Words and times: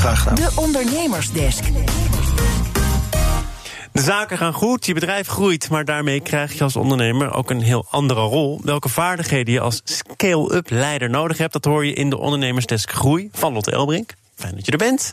Graag 0.00 0.18
gedaan. 0.18 0.34
De 0.34 0.50
Ondernemersdesk. 0.54 1.64
De 3.92 4.00
zaken 4.00 4.38
gaan 4.38 4.52
goed, 4.52 4.86
je 4.86 4.94
bedrijf 4.94 5.28
groeit, 5.28 5.70
maar 5.70 5.84
daarmee 5.84 6.20
krijg 6.20 6.52
je 6.52 6.64
als 6.64 6.76
ondernemer 6.76 7.32
ook 7.32 7.50
een 7.50 7.60
heel 7.60 7.86
andere 7.90 8.20
rol. 8.20 8.60
Welke 8.64 8.88
vaardigheden 8.88 9.52
je 9.52 9.60
als 9.60 9.80
scale-up 9.84 10.70
leider 10.70 11.10
nodig 11.10 11.38
hebt, 11.38 11.52
dat 11.52 11.64
hoor 11.64 11.86
je 11.86 11.92
in 11.92 12.10
de 12.10 12.18
Ondernemersdesk 12.18 12.90
Groei 12.90 13.28
van 13.32 13.52
Lotte 13.52 13.70
Elbrink. 13.70 14.14
Fijn 14.34 14.54
dat 14.54 14.66
je 14.66 14.72
er 14.72 14.78
bent. 14.78 15.12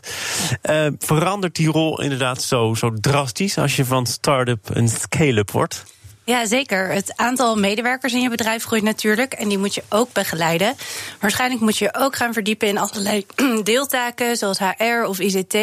Uh, 0.70 0.86
verandert 0.98 1.54
die 1.54 1.70
rol 1.70 2.02
inderdaad 2.02 2.42
zo, 2.42 2.74
zo 2.74 2.94
drastisch 3.00 3.58
als 3.58 3.76
je 3.76 3.84
van 3.84 4.06
start-up 4.06 4.68
een 4.72 4.88
scale-up 4.88 5.50
wordt? 5.50 5.84
Ja, 6.28 6.46
zeker. 6.46 6.88
Het 6.88 7.12
aantal 7.16 7.56
medewerkers 7.56 8.12
in 8.12 8.20
je 8.20 8.28
bedrijf 8.28 8.64
groeit 8.64 8.82
natuurlijk. 8.82 9.32
En 9.32 9.48
die 9.48 9.58
moet 9.58 9.74
je 9.74 9.82
ook 9.88 10.12
begeleiden. 10.12 10.74
Waarschijnlijk 11.20 11.60
moet 11.60 11.78
je 11.78 11.84
je 11.84 11.94
ook 11.94 12.16
gaan 12.16 12.32
verdiepen 12.32 12.68
in 12.68 12.78
allerlei 12.78 13.26
deeltaken, 13.62 14.36
zoals 14.36 14.58
HR 14.58 15.04
of 15.06 15.18
ICT. 15.18 15.54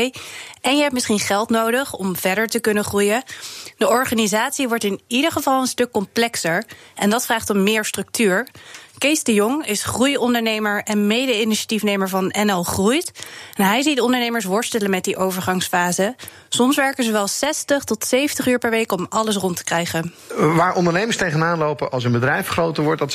En 0.62 0.76
je 0.76 0.82
hebt 0.82 0.94
misschien 0.94 1.20
geld 1.20 1.50
nodig 1.50 1.94
om 1.94 2.16
verder 2.16 2.48
te 2.48 2.60
kunnen 2.60 2.84
groeien. 2.84 3.24
De 3.78 3.88
organisatie 3.88 4.68
wordt 4.68 4.84
in 4.84 5.02
ieder 5.08 5.32
geval 5.32 5.62
een 5.62 5.68
stuk 5.68 5.92
complexer. 5.92 6.64
En 6.96 7.10
dat 7.10 7.26
vraagt 7.26 7.50
om 7.50 7.64
meer 7.64 7.86
structuur. 7.86 8.48
Kees 8.98 9.24
de 9.24 9.34
Jong 9.34 9.66
is 9.66 9.84
groeiondernemer 9.84 10.84
en 10.84 11.08
mede-initiatiefnemer 11.08 12.10
van 12.10 12.34
NL 12.46 12.64
Groeit. 12.64 13.12
En 13.54 13.66
hij 13.66 13.82
ziet 13.82 14.02
ondernemers 14.02 14.46
worstelen 14.46 14.90
met 14.90 15.04
die 15.04 15.18
overgangsfase. 15.18 16.16
Soms 16.50 16.76
werken 16.76 17.04
ze 17.04 17.12
wel 17.12 17.28
60 17.28 17.84
tot 17.84 18.06
70 18.06 18.48
uur 18.48 18.58
per 18.58 18.70
week 18.70 18.92
om 18.92 19.06
alles 19.10 19.36
rond 19.36 19.58
te 19.58 19.64
krijgen. 19.64 20.14
Waar 20.36 20.76
ondernemers 20.76 21.18
tegenaan 21.18 21.58
lopen 21.58 21.92
als 21.92 22.04
een 22.04 22.12
bedrijf 22.12 22.48
groter 22.48 22.84
wordt, 22.84 23.00
dat 23.00 23.12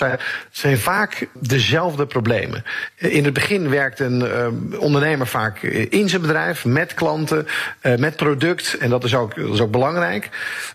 zijn, 0.50 0.78
vaak 0.78 1.28
dezelfde 1.32 2.06
problemen. 2.06 2.64
In 2.96 3.24
het 3.24 3.34
begin 3.34 3.68
werkt 3.68 4.00
een 4.00 4.20
uh, 4.20 4.80
ondernemer 4.80 5.26
vaak 5.26 5.62
in 5.62 6.08
zijn 6.08 6.22
bedrijf, 6.22 6.64
met 6.64 6.94
klanten, 6.94 7.46
uh, 7.82 7.96
met 7.96 8.16
product. 8.16 8.76
En 8.78 8.90
dat 8.90 9.04
is, 9.04 9.14
ook, 9.14 9.36
dat 9.36 9.54
is 9.54 9.60
ook 9.60 9.70
belangrijk. 9.70 10.28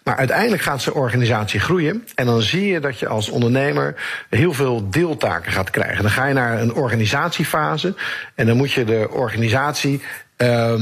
Maar 0.04 0.16
uiteindelijk 0.16 0.62
gaat 0.62 0.82
zijn 0.82 0.96
organisatie 0.96 1.60
groeien. 1.60 2.08
En 2.16 2.26
dan 2.26 2.42
zie 2.42 2.66
je 2.66 2.80
dat 2.80 3.00
je 3.00 3.08
als 3.08 3.30
ondernemer 3.30 3.96
heel 4.30 4.54
veel 4.54 4.90
deeltaken 4.96 5.52
gaat 5.52 5.70
krijgen. 5.70 6.02
Dan 6.02 6.12
ga 6.12 6.26
je 6.26 6.34
naar 6.34 6.62
een 6.62 6.74
organisatiefase 6.74 7.96
en 8.36 8.46
dan 8.46 8.58
moet 8.58 8.72
je 8.72 8.84
de 8.84 9.08
organisatie 9.12 10.02
uh, 10.38 10.74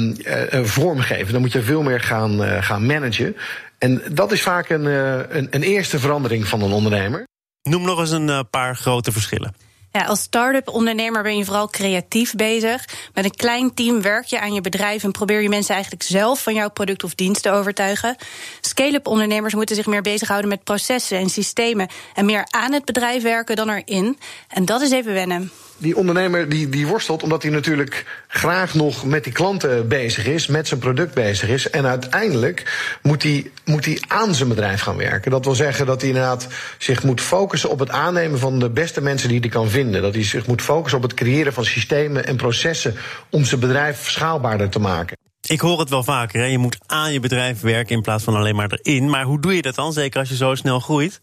vormgeven. 0.64 1.34
Dan 1.34 1.42
moet 1.42 1.52
je 1.52 1.62
veel 1.62 1.82
meer 1.82 2.00
gaan, 2.00 2.44
uh, 2.44 2.64
gaan 2.64 2.86
managen. 2.86 3.36
En 3.78 4.02
dat 4.12 4.32
is 4.32 4.42
vaak 4.42 4.70
een, 4.70 4.86
een, 4.86 5.48
een, 5.50 5.64
eerste 5.64 6.00
verandering 6.00 6.48
van 6.48 6.62
een 6.62 6.72
ondernemer. 6.72 7.28
Noem 7.62 7.84
nog 7.86 8.00
eens 8.00 8.12
een 8.12 8.48
paar 8.50 8.76
grote 8.76 9.12
verschillen. 9.12 9.54
Ja, 9.96 10.06
als 10.06 10.22
start-up 10.22 10.68
ondernemer 10.68 11.24
ben 11.24 11.38
je 11.38 11.46
vooral 11.46 11.68
creatief 11.68 12.36
bezig. 12.36 12.86
Met 13.14 13.26
een 13.26 13.36
klein 13.36 13.74
team 13.74 14.02
werk 14.02 14.26
je 14.26 14.40
aan 14.40 14.54
je 14.54 14.62
bedrijf 14.62 15.04
en 15.04 15.12
probeer 15.12 15.42
je 15.42 15.50
mensen 15.50 15.74
eigenlijk 15.74 16.04
zelf 16.04 16.44
van 16.44 16.54
jouw 16.54 16.70
product 16.70 17.04
of 17.04 17.16
dienst 17.16 17.42
te 17.42 17.50
overtuigen. 17.50 18.16
Scale-up 18.62 19.08
ondernemers 19.08 19.54
moeten 19.54 19.76
zich 19.76 19.86
meer 19.86 20.02
bezighouden 20.02 20.50
met 20.50 20.64
processen 20.64 21.18
en 21.18 21.30
systemen 21.30 21.88
en 22.14 22.26
meer 22.26 22.48
aan 22.50 22.74
het 22.74 22.86
bedrijf 22.86 23.24
werken 23.24 23.56
dan 23.56 23.70
erin. 23.70 24.18
En 24.48 24.66
dat 24.66 24.82
is 24.82 24.92
even 24.92 25.14
wennen 25.14 25.52
die 25.78 25.98
ondernemer 25.98 26.50
die, 26.50 26.70
die 26.70 26.88
worstelt 26.88 27.24
omdat 27.24 27.44
hij 27.44 27.52
natuurlijk 27.52 28.24
graag 28.28 28.74
nog 28.74 29.06
met 29.06 29.24
die 29.24 29.34
klanten 29.34 29.88
bezig 29.88 30.26
is, 30.26 30.48
met 30.48 30.68
zijn 30.68 30.80
product 30.80 31.14
bezig 31.14 31.50
is. 31.50 31.70
En 31.70 31.86
uiteindelijk 31.86 32.98
moet 33.02 33.24
hij, 33.24 33.52
moet 33.66 33.86
hij 33.86 34.02
aan 34.08 34.36
zijn 34.36 34.50
bedrijf 34.50 34.82
gaan 34.82 34.98
werken. 34.98 35.32
Dat 35.32 35.46
wil 35.46 35.56
zeggen 35.56 35.86
dat 35.86 36.02
hij 36.02 36.10
inderdaad 36.10 36.48
zich 36.78 37.04
moet 37.04 37.22
focussen 37.22 37.70
op 37.70 37.80
het 37.80 37.90
aannemen 37.90 38.40
van 38.40 38.60
de 38.60 38.70
beste 38.70 39.02
mensen 39.02 39.30
die 39.30 39.40
hij 39.40 39.50
kan 39.50 39.70
vinden. 39.70 40.02
Dat 40.02 40.14
hij 40.14 40.24
zich 40.24 40.48
moet 40.48 40.62
focussen 40.62 40.98
op 40.98 41.04
het 41.04 41.14
creëren 41.14 41.54
van 41.54 41.66
systemen 41.66 42.26
en 42.26 42.36
processen 42.36 42.96
om 43.30 43.46
zijn 43.46 43.60
bedrijf 43.60 44.10
schaalbaarder 44.10 44.70
te 44.70 44.80
maken. 44.80 45.18
Ik 45.48 45.60
hoor 45.60 45.80
het 45.80 45.90
wel 45.90 46.04
vaker. 46.04 46.40
Hè? 46.40 46.46
Je 46.46 46.58
moet 46.58 46.78
aan 46.86 47.14
je 47.14 47.20
bedrijf 47.20 47.62
werken 47.62 47.96
in 47.96 48.02
plaats 48.02 48.24
van 48.24 48.36
alleen 48.36 48.56
maar 48.56 48.72
erin. 48.72 49.10
Maar 49.10 49.24
hoe 49.24 49.42
doe 49.42 49.56
je 49.56 49.62
dat 49.62 49.76
dan, 49.76 49.94
zeker 49.94 50.20
als 50.20 50.30
je 50.30 50.36
zo 50.36 50.56
snel 50.56 50.80
groeit? 50.80 51.22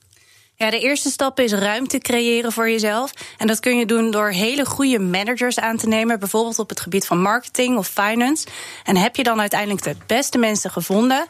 Ja, 0.61 0.71
de 0.71 0.81
eerste 0.81 1.11
stap 1.11 1.41
is 1.41 1.53
ruimte 1.53 1.99
creëren 1.99 2.53
voor 2.53 2.71
jezelf. 2.71 3.13
En 3.39 3.47
dat 3.47 3.61
kun 3.61 3.77
je 3.77 3.87
doen 3.87 4.11
door 4.11 4.29
hele 4.29 4.65
goede 4.65 4.99
managers 4.99 5.61
aan 5.61 5.77
te 5.77 5.89
nemen, 5.89 6.19
bijvoorbeeld 6.19 6.59
op 6.59 6.69
het 6.69 6.81
gebied 6.81 7.07
van 7.07 7.23
marketing 7.23 7.77
of 7.77 7.89
finance. 7.89 8.47
En 8.85 8.97
heb 8.97 9.17
je 9.17 9.23
dan 9.23 9.41
uiteindelijk 9.41 9.83
de 9.83 9.97
beste 10.07 10.39
mensen 10.39 10.71
gevonden, 10.71 11.27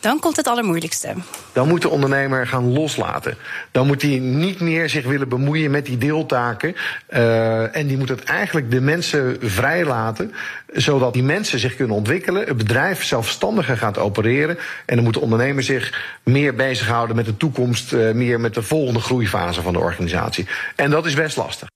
dan 0.00 0.20
komt 0.20 0.36
het 0.36 0.46
allermoeilijkste. 0.46 1.14
Dan 1.52 1.68
moet 1.68 1.82
de 1.82 1.88
ondernemer 1.88 2.46
gaan 2.46 2.72
loslaten. 2.72 3.36
Dan 3.70 3.86
moet 3.86 4.02
hij 4.02 4.18
niet 4.18 4.60
meer 4.60 4.88
zich 4.88 5.04
willen 5.04 5.28
bemoeien 5.28 5.70
met 5.70 5.86
die 5.86 5.98
deeltaken. 5.98 6.76
Uh, 7.10 7.76
en 7.76 7.86
die 7.86 7.98
moet 7.98 8.08
het 8.08 8.24
eigenlijk 8.24 8.70
de 8.70 8.80
mensen 8.80 9.36
vrijlaten. 9.40 10.32
Zodat 10.72 11.12
die 11.12 11.22
mensen 11.22 11.58
zich 11.58 11.76
kunnen 11.76 11.96
ontwikkelen. 11.96 12.46
Het 12.46 12.56
bedrijf 12.56 13.04
zelfstandiger 13.04 13.76
gaat 13.76 13.98
opereren. 13.98 14.58
En 14.86 14.94
dan 14.94 15.04
moet 15.04 15.14
de 15.14 15.20
ondernemer 15.20 15.62
zich 15.62 16.16
meer 16.22 16.54
bezighouden 16.54 17.16
met 17.16 17.24
de 17.24 17.36
toekomst. 17.36 17.92
Uh, 17.92 18.12
meer 18.12 18.40
met 18.40 18.54
de 18.54 18.62
volgende 18.62 19.00
groeifase 19.00 19.62
van 19.62 19.72
de 19.72 19.78
organisatie. 19.78 20.46
En 20.76 20.90
dat 20.90 21.06
is 21.06 21.14
best 21.14 21.36
lastig. 21.36 21.68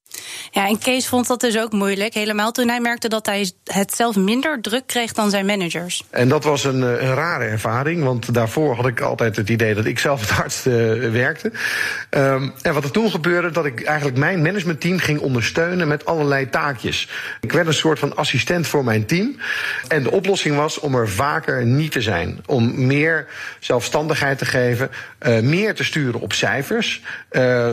Ja, 0.50 0.68
en 0.68 0.78
Kees 0.78 1.08
vond 1.08 1.26
dat 1.26 1.40
dus 1.40 1.58
ook 1.58 1.72
moeilijk. 1.72 2.14
Helemaal 2.14 2.52
toen 2.52 2.68
hij 2.68 2.80
merkte 2.80 3.08
dat 3.08 3.26
hij 3.26 3.52
het 3.64 3.94
zelf 3.94 4.16
minder 4.16 4.60
druk 4.60 4.86
kreeg 4.86 5.12
dan 5.12 5.30
zijn 5.30 5.46
managers. 5.46 6.04
En 6.10 6.28
dat 6.28 6.44
was 6.44 6.64
een, 6.64 6.82
eh, 6.82 6.88
een 6.88 7.14
rare 7.14 7.44
ervaring. 7.44 8.04
Want 8.04 8.34
daarvoor 8.34 8.74
had 8.74 8.86
ik 8.86 9.00
altijd 9.00 9.36
het 9.36 9.48
idee 9.48 9.74
dat 9.74 9.84
ik 9.84 9.98
zelf 9.98 10.20
het 10.20 10.30
hardst 10.40 10.66
uh, 10.66 11.10
werkte. 11.10 11.52
Um, 12.10 12.52
en 12.62 12.74
wat 12.74 12.84
er 12.84 12.90
toen 12.90 13.10
gebeurde, 13.10 13.50
dat 13.50 13.64
ik 13.64 13.82
eigenlijk 13.82 14.18
mijn 14.18 14.42
managementteam 14.42 14.98
ging 14.98 15.20
ondersteunen 15.20 15.88
met 15.88 16.04
allerlei 16.04 16.50
taakjes. 16.50 17.08
Ik 17.40 17.52
werd 17.52 17.66
een 17.66 17.74
soort 17.74 17.98
van 17.98 18.16
assistent 18.16 18.66
voor 18.66 18.84
mijn 18.84 19.06
team. 19.06 19.36
En 19.88 20.02
de 20.02 20.10
oplossing 20.10 20.56
was 20.56 20.80
om 20.80 20.94
er 20.94 21.08
vaker 21.08 21.66
niet 21.66 21.92
te 21.92 22.02
zijn. 22.02 22.40
Om 22.46 22.86
meer 22.86 23.26
zelfstandigheid 23.60 24.38
te 24.38 24.44
geven. 24.44 24.90
Uh, 25.26 25.40
meer 25.40 25.74
te 25.74 25.84
sturen 25.84 26.20
op 26.20 26.32
cijfers. 26.32 27.02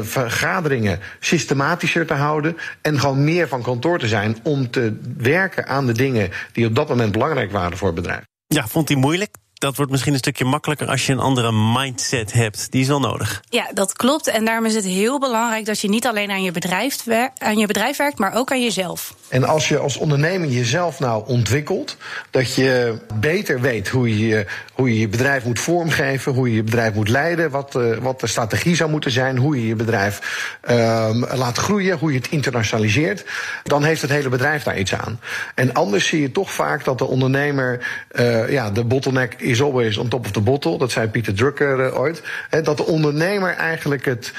vergaderingen 0.02 1.00
systematischer 1.20 2.06
te 2.06 2.14
houden 2.14 2.58
en 2.82 3.00
gewoon 3.00 3.24
meer 3.24 3.48
van 3.48 3.62
kantoor 3.62 4.00
te 4.00 4.08
zijn 4.08 4.38
om 4.44 4.72
te 4.72 5.00
werken 5.18 5.68
aan 5.68 5.86
de 5.86 5.94
dingen 5.94 6.30
die 6.52 6.66
op 6.66 6.76
dat 6.76 6.90
moment 6.90 7.12
belangrijk 7.12 7.52
waren 7.52 7.78
voor 7.78 7.88
het 7.88 7.96
bedrijf. 7.96 8.24
Ja, 8.48 8.68
vond 8.68 8.88
hij 8.88 8.98
moeilijk? 8.98 9.36
dat 9.62 9.76
wordt 9.76 9.92
misschien 9.92 10.14
een 10.14 10.20
stukje 10.20 10.46
makkelijker 10.46 10.88
als 10.88 11.06
je 11.06 11.12
een 11.12 11.20
andere 11.20 11.52
mindset 11.52 12.34
hebt. 12.34 12.72
Die 12.72 12.82
is 12.82 12.88
wel 12.88 13.00
nodig. 13.00 13.42
Ja, 13.50 13.70
dat 13.74 13.94
klopt. 13.94 14.28
En 14.28 14.46
daarom 14.46 14.66
is 14.66 14.76
het 14.76 14.86
heel 14.86 15.20
belangrijk 15.20 15.66
dat 15.66 15.80
je 15.80 15.90
niet 15.90 16.08
alleen 16.08 16.32
aan 16.32 16.44
je 16.44 16.52
bedrijf, 16.52 17.08
aan 17.38 17.58
je 17.58 17.68
bedrijf 17.68 17.98
werkt, 17.98 18.20
maar 18.20 18.34
ook 18.34 18.52
aan 18.52 18.62
jezelf. 18.62 19.16
En 19.31 19.44
als 19.44 19.68
je 19.68 19.78
als 19.78 19.97
ondernemer 19.97 20.50
jezelf 20.50 21.00
nou 21.00 21.28
ontwikkelt, 21.28 21.97
dat 22.30 22.56
je 22.56 22.97
beter 23.14 23.62
weet 23.62 23.88
hoe 23.88 24.28
je 24.28 24.46
hoe 24.74 24.94
je, 24.94 25.00
je 25.00 25.08
bedrijf 25.08 25.44
moet 25.44 25.59
vormgeven, 25.59 26.34
hoe 26.34 26.50
je 26.50 26.56
je 26.56 26.64
bedrijf 26.64 26.94
moet 26.94 27.09
leiden, 27.09 27.50
wat, 27.50 27.75
uh, 27.75 27.97
wat 27.97 28.20
de 28.20 28.28
strategie 28.28 28.75
zou 28.75 28.90
moeten 28.90 29.12
zijn, 29.12 29.38
hoe 29.38 29.56
je 29.56 29.68
je 29.68 29.75
bedrijf 29.75 30.58
uh, 30.70 31.09
laat 31.34 31.58
groeien, 31.58 31.97
hoe 31.97 32.12
je 32.12 32.18
het 32.18 32.30
internationaliseert, 32.30 33.25
dan 33.64 33.84
heeft 33.84 34.02
het 34.02 34.12
hele 34.12 34.30
bedrijf 34.30 34.64
daar 34.64 34.80
iets 34.80 34.96
aan. 34.96 35.20
En 35.56 35.74
anders 35.74 36.08
zie 36.08 36.22
je 36.22 36.31
toch 36.31 36.52
vaak 36.52 36.84
dat 36.84 36.97
de 36.97 37.06
ondernemer 37.06 37.88
uh, 38.12 38.50
ja, 38.50 38.72
de 38.72 38.84
bottleneck 38.84 39.34
is 39.34 39.62
always 39.62 39.97
on 39.97 40.08
top 40.08 40.25
of 40.25 40.31
the 40.31 40.41
bottle. 40.41 40.78
Dat 40.78 40.91
zei 40.91 41.08
Pieter 41.08 41.34
Drucker 41.34 41.86
uh, 41.86 42.00
ooit. 42.00 42.22
Dat 42.64 42.78
de 42.78 42.86
ondernemer 42.86 43.53
eigenlijk 43.53 44.06
het, 44.06 44.34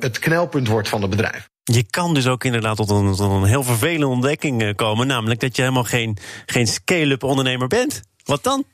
het 0.00 0.18
knelpunt 0.18 0.68
wordt 0.68 0.88
van 0.88 1.00
het 1.00 1.10
bedrijf. 1.10 1.48
Je 1.72 1.84
kan 1.90 2.14
dus 2.14 2.26
ook 2.26 2.44
inderdaad 2.44 2.76
tot 2.76 2.90
een, 2.90 3.06
een 3.18 3.44
heel 3.44 3.62
vervelende 3.62 4.06
ontdekking 4.06 4.62
eh, 4.62 4.74
komen. 4.74 5.06
Namelijk 5.06 5.40
dat 5.40 5.56
je 5.56 5.62
helemaal 5.62 5.84
geen, 5.84 6.16
geen 6.46 6.66
scale-up 6.66 7.22
ondernemer 7.22 7.66
bent. 7.66 8.00
Wat 8.24 8.42
dan? 8.42 8.64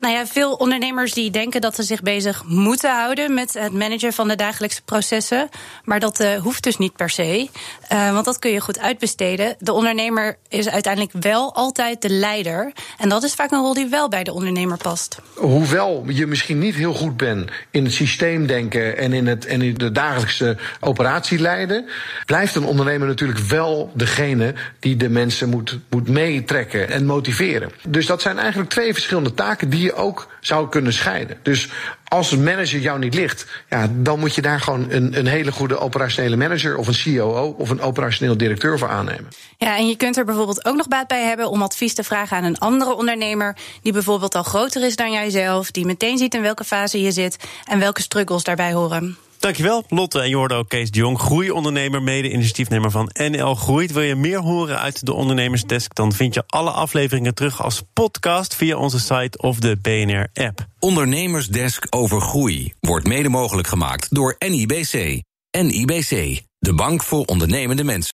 Nou 0.00 0.14
ja, 0.14 0.26
veel 0.26 0.52
ondernemers 0.52 1.12
die 1.12 1.30
denken 1.30 1.60
dat 1.60 1.74
ze 1.74 1.82
zich 1.82 2.02
bezig 2.02 2.44
moeten 2.46 2.94
houden 2.94 3.34
met 3.34 3.54
het 3.54 3.72
managen 3.72 4.12
van 4.12 4.28
de 4.28 4.36
dagelijkse 4.36 4.82
processen. 4.82 5.48
Maar 5.84 6.00
dat 6.00 6.20
uh, 6.20 6.34
hoeft 6.34 6.62
dus 6.62 6.76
niet 6.76 6.96
per 6.96 7.10
se. 7.10 7.48
Uh, 7.92 8.12
want 8.12 8.24
dat 8.24 8.38
kun 8.38 8.50
je 8.50 8.60
goed 8.60 8.78
uitbesteden. 8.78 9.56
De 9.58 9.72
ondernemer 9.72 10.36
is 10.48 10.68
uiteindelijk 10.68 11.12
wel 11.20 11.54
altijd 11.54 12.02
de 12.02 12.10
leider. 12.10 12.72
En 12.98 13.08
dat 13.08 13.22
is 13.22 13.34
vaak 13.34 13.50
een 13.50 13.60
rol 13.60 13.74
die 13.74 13.86
wel 13.86 14.08
bij 14.08 14.24
de 14.24 14.32
ondernemer 14.32 14.76
past. 14.76 15.18
Hoewel 15.34 16.04
je 16.08 16.26
misschien 16.26 16.58
niet 16.58 16.74
heel 16.74 16.94
goed 16.94 17.16
bent 17.16 17.50
in 17.70 17.84
het 17.84 17.92
systeem 17.92 18.46
denken 18.46 18.98
en 18.98 19.12
in, 19.12 19.26
het, 19.26 19.46
en 19.46 19.62
in 19.62 19.74
de 19.74 19.92
dagelijkse 19.92 20.56
operatie 20.80 21.38
leiden, 21.38 21.88
blijft 22.26 22.54
een 22.54 22.64
ondernemer 22.64 23.08
natuurlijk 23.08 23.38
wel 23.38 23.90
degene 23.94 24.54
die 24.78 24.96
de 24.96 25.08
mensen 25.08 25.48
moet, 25.48 25.78
moet 25.90 26.08
meetrekken 26.08 26.88
en 26.88 27.06
motiveren. 27.06 27.70
Dus 27.88 28.06
dat 28.06 28.22
zijn 28.22 28.38
eigenlijk 28.38 28.70
twee 28.70 28.92
verschillende 28.92 29.34
taken 29.34 29.70
die 29.70 29.82
je 29.82 29.88
ook 29.94 30.28
zou 30.40 30.68
kunnen 30.68 30.92
scheiden. 30.92 31.38
Dus 31.42 31.68
als 32.04 32.32
een 32.32 32.42
manager 32.42 32.80
jou 32.80 32.98
niet 32.98 33.14
ligt, 33.14 33.46
ja, 33.68 33.88
dan 33.92 34.18
moet 34.18 34.34
je 34.34 34.42
daar 34.42 34.60
gewoon 34.60 34.90
een, 34.90 35.18
een 35.18 35.26
hele 35.26 35.52
goede 35.52 35.78
operationele 35.78 36.36
manager 36.36 36.76
of 36.76 36.86
een 36.86 37.16
COO 37.16 37.54
of 37.58 37.70
een 37.70 37.80
operationeel 37.80 38.36
directeur 38.36 38.78
voor 38.78 38.88
aannemen. 38.88 39.28
Ja, 39.58 39.76
en 39.76 39.88
je 39.88 39.96
kunt 39.96 40.16
er 40.16 40.24
bijvoorbeeld 40.24 40.64
ook 40.64 40.76
nog 40.76 40.88
baat 40.88 41.08
bij 41.08 41.24
hebben 41.24 41.50
om 41.50 41.62
advies 41.62 41.94
te 41.94 42.04
vragen 42.04 42.36
aan 42.36 42.44
een 42.44 42.58
andere 42.58 42.94
ondernemer 42.94 43.56
die 43.82 43.92
bijvoorbeeld 43.92 44.34
al 44.34 44.42
groter 44.42 44.84
is 44.84 44.96
dan 44.96 45.12
jijzelf, 45.12 45.70
die 45.70 45.86
meteen 45.86 46.18
ziet 46.18 46.34
in 46.34 46.42
welke 46.42 46.64
fase 46.64 47.00
je 47.00 47.12
zit 47.12 47.36
en 47.64 47.78
welke 47.78 48.02
struggles 48.02 48.44
daarbij 48.44 48.72
horen. 48.72 49.18
Dankjewel, 49.40 49.84
Lotte. 49.88 50.20
En 50.20 50.50
ook 50.50 50.68
Kees 50.68 50.90
de 50.90 50.98
Jong, 50.98 51.18
groeiondernemer, 51.18 52.02
mede-initiatiefnemer 52.02 52.90
van 52.90 53.10
NL 53.12 53.54
Groeit. 53.54 53.92
Wil 53.92 54.02
je 54.02 54.14
meer 54.14 54.38
horen 54.38 54.78
uit 54.78 55.06
de 55.06 55.12
Ondernemersdesk? 55.12 55.94
Dan 55.94 56.12
vind 56.12 56.34
je 56.34 56.42
alle 56.46 56.70
afleveringen 56.70 57.34
terug 57.34 57.62
als 57.62 57.82
podcast 57.92 58.54
via 58.54 58.76
onze 58.76 59.00
site 59.00 59.38
of 59.38 59.58
de 59.58 59.76
BNR-app. 59.82 60.66
Ondernemersdesk 60.78 61.86
over 61.90 62.20
groei 62.20 62.72
wordt 62.80 63.06
mede 63.06 63.28
mogelijk 63.28 63.68
gemaakt 63.68 64.14
door 64.14 64.36
NIBC. 64.38 65.22
NIBC, 65.58 66.40
de 66.58 66.72
bank 66.74 67.02
voor 67.02 67.24
ondernemende 67.24 67.84
mensen. 67.84 68.08